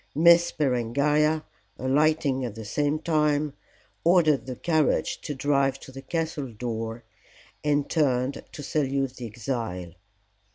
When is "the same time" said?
2.55-3.53